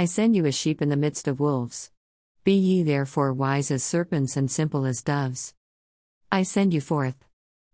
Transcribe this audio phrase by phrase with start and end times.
[0.00, 1.90] I send you as sheep in the midst of wolves.
[2.42, 5.52] Be ye therefore wise as serpents and simple as doves.
[6.32, 7.16] I send you forth.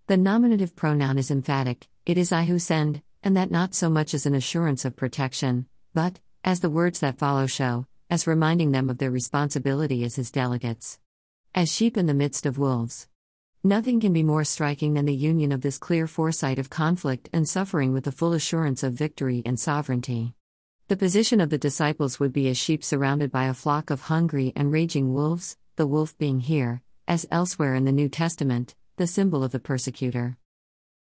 [0.09, 4.13] The nominative pronoun is emphatic, it is I who send, and that not so much
[4.13, 8.91] as an assurance of protection, but, as the words that follow show, as reminding them
[8.91, 10.99] of their responsibility as his delegates.
[11.55, 13.07] As sheep in the midst of wolves.
[13.63, 17.49] Nothing can be more striking than the union of this clear foresight of conflict and
[17.49, 20.35] suffering with the full assurance of victory and sovereignty.
[20.89, 24.53] The position of the disciples would be as sheep surrounded by a flock of hungry
[24.55, 29.43] and raging wolves, the wolf being here, as elsewhere in the New Testament, the symbol
[29.43, 30.37] of the persecutor.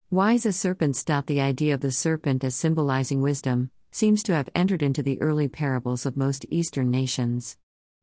[0.09, 1.02] Why Wise as serpents.
[1.05, 5.48] The idea of the serpent as symbolizing wisdom seems to have entered into the early
[5.48, 7.55] parables of most Eastern nations.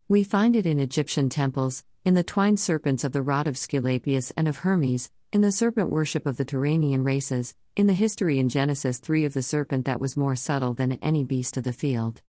[0.08, 4.32] We find it in Egyptian temples, in the twined serpents of the rod of Aesculapius
[4.34, 8.48] and of Hermes, in the serpent worship of the Turanian races, in the history in
[8.48, 12.22] Genesis 3 of the serpent that was more subtle than any beast of the field.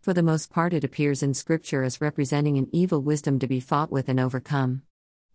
[0.00, 3.60] For the most part, it appears in Scripture as representing an evil wisdom to be
[3.60, 4.80] fought with and overcome.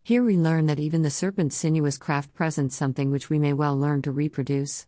[0.01, 3.77] Here we learn that even the serpent's sinuous craft presents something which we may well
[3.77, 4.87] learn to reproduce.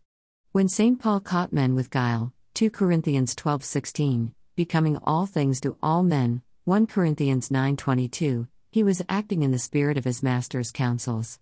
[0.52, 1.00] When St.
[1.00, 6.88] Paul caught men with guile, 2 Corinthians 12:16, becoming all things to all men, 1
[6.88, 11.40] Corinthians 9:22, he was acting in the spirit of his master's counsels.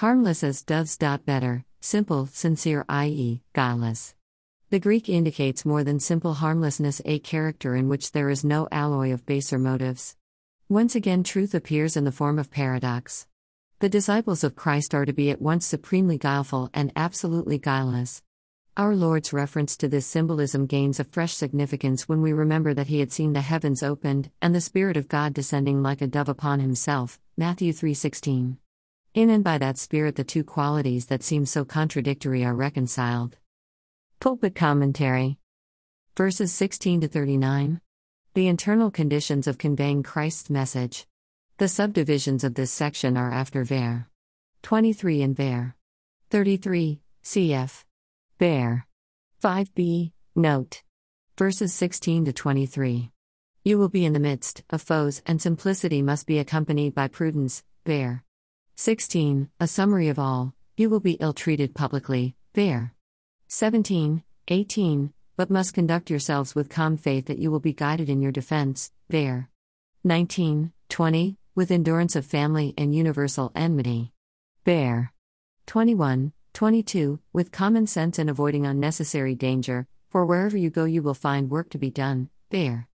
[0.00, 0.98] Harmless as doves.
[0.98, 4.14] Dot Better, simple, sincere, i.e., guileless.
[4.68, 9.10] The Greek indicates more than simple harmlessness, a character in which there is no alloy
[9.10, 10.14] of baser motives.
[10.68, 13.26] Once again, truth appears in the form of paradox.
[13.78, 18.22] The disciples of Christ are to be at once supremely guileful and absolutely guileless.
[18.76, 23.00] Our Lord's reference to this symbolism gains a fresh significance when we remember that he
[23.00, 26.60] had seen the heavens opened and the spirit of God descending like a dove upon
[26.60, 27.18] himself.
[27.38, 28.58] Matthew 3:16.
[29.16, 33.38] In and by that spirit the two qualities that seem so contradictory are reconciled.
[34.20, 35.38] Pulpit commentary.
[36.14, 37.80] Verses 16 to 39.
[38.34, 41.06] The internal conditions of conveying Christ's message.
[41.56, 44.06] The subdivisions of this section are after ver.
[44.62, 45.74] 23 and ver.
[46.28, 47.84] 33, cf.
[48.36, 48.86] Bear.
[49.42, 50.82] 5b, note.
[51.38, 53.10] Verses 16 to 23.
[53.64, 57.64] You will be in the midst of foes, and simplicity must be accompanied by prudence.
[57.84, 58.25] Bear.
[58.78, 59.48] 16.
[59.58, 60.52] A summary of all.
[60.76, 62.36] You will be ill treated publicly.
[62.52, 62.92] there.
[63.48, 65.12] 17, 18.
[65.34, 68.92] But must conduct yourselves with calm faith that you will be guided in your defense.
[69.08, 69.48] there.
[70.04, 71.38] 19, 20.
[71.54, 74.12] With endurance of family and universal enmity.
[74.64, 75.10] Bear.
[75.66, 77.18] 21, 22.
[77.32, 81.70] With common sense and avoiding unnecessary danger, for wherever you go you will find work
[81.70, 82.28] to be done.
[82.50, 82.88] Bear.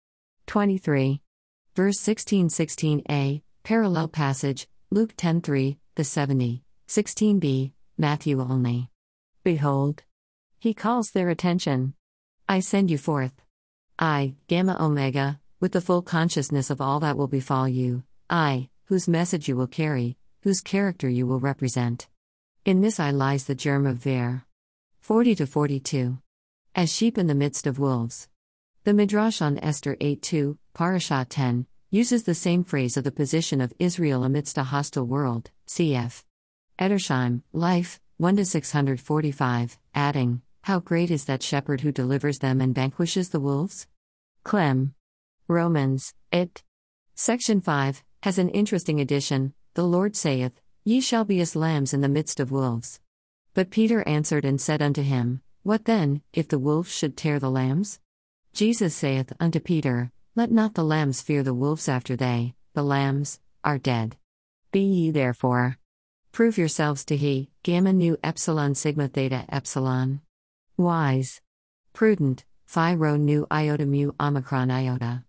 [0.47, 1.21] 23.
[1.75, 8.91] Verse 16 16a, parallel passage, Luke 10:3, the 70, 16b, Matthew only.
[9.43, 10.03] Behold,
[10.59, 11.95] he calls their attention.
[12.47, 13.33] I send you forth.
[13.99, 19.09] I, Gamma Omega, with the full consciousness of all that will befall you, I, whose
[19.09, 22.07] message you will carry, whose character you will represent.
[22.67, 24.45] In this I lies the germ of Ver.
[25.01, 26.19] 40 to 42.
[26.75, 28.29] As sheep in the midst of wolves.
[28.85, 33.61] The Midrash on Esther 8 2, Parashat 10, uses the same phrase of the position
[33.61, 36.25] of Israel amidst a hostile world, cf.
[36.79, 42.75] Edersheim, Life, 1 to 645, adding, How great is that shepherd who delivers them and
[42.75, 43.87] vanquishes the wolves?
[44.43, 44.95] Clem.
[45.49, 46.63] Romans, it.
[47.15, 52.01] Section 5, has an interesting addition The Lord saith, Ye shall be as lambs in
[52.01, 53.01] the midst of wolves.
[53.53, 57.51] But Peter answered and said unto him, What then, if the wolves should tear the
[57.51, 58.01] lambs?
[58.55, 63.39] Jesus saith unto Peter, Let not the lambs fear the wolves after they, the lambs,
[63.63, 64.17] are dead.
[64.71, 65.77] Be ye therefore.
[66.33, 70.23] Prove yourselves to he, gamma nu epsilon sigma theta epsilon.
[70.79, 71.43] Wise.
[71.93, 75.23] Prudent, phi rho nu iota mu omicron iota.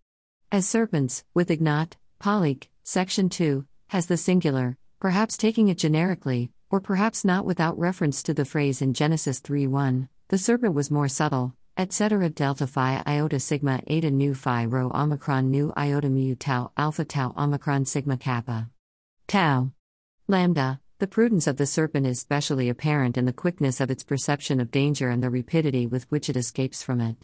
[0.54, 6.80] As serpents, with ignat, polyg, section 2, has the singular, perhaps taking it generically, or
[6.80, 11.10] perhaps not without reference to the phrase in Genesis 3 1, the serpent was more
[11.10, 12.30] subtle, etc.
[12.30, 17.34] Delta phi iota sigma eta nu phi rho omicron nu iota mu tau alpha tau
[17.36, 18.70] omicron sigma kappa.
[19.28, 19.72] Tau.
[20.28, 20.80] Lambda.
[21.00, 24.72] The prudence of the serpent is specially apparent in the quickness of its perception of
[24.72, 27.18] danger and the rapidity with which it escapes from it.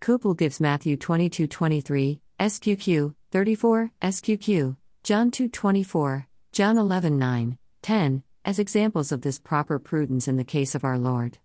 [0.00, 8.22] Kupel gives Matthew 22 23, SQQ, 34, SQQ, John 2 24, John 11 9, 10,
[8.44, 11.38] as examples of this proper prudence in the case of our Lord.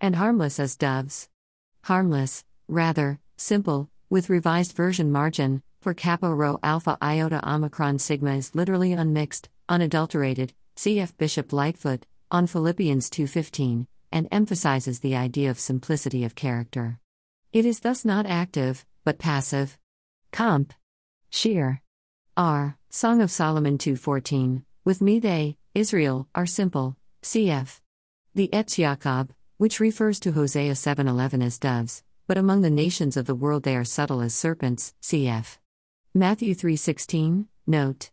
[0.00, 1.28] And harmless as doves.
[1.84, 8.54] Harmless, rather, simple, with revised version margin, for kappa rho alpha iota omicron sigma is
[8.54, 11.16] literally unmixed, unadulterated, cf.
[11.16, 17.00] Bishop Lightfoot, on Philippians 2.15, and emphasizes the idea of simplicity of character.
[17.52, 19.76] It is thus not active, but passive,
[20.32, 20.72] Comp.
[21.28, 21.80] Shir.
[22.36, 22.78] R.
[22.88, 24.64] Song of Solomon 2:14.
[24.84, 26.96] With me they, Israel, are simple.
[27.22, 27.80] Cf.
[28.34, 29.28] The Etz Yaakov,
[29.62, 33.76] which refers to Hosea 7:11 as doves, but among the nations of the world they
[33.76, 34.92] are subtle as serpents.
[35.00, 35.58] Cf.
[36.12, 37.46] Matthew 3:16.
[37.64, 38.10] Note.